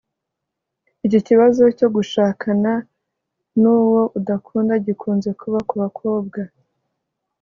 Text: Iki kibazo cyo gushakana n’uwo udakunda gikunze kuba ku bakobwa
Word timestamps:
Iki 1.05 1.19
kibazo 1.27 1.63
cyo 1.77 1.87
gushakana 1.95 2.73
n’uwo 3.61 4.01
udakunda 4.17 4.73
gikunze 4.85 5.29
kuba 5.41 5.57
ku 5.67 5.73
bakobwa 5.81 6.41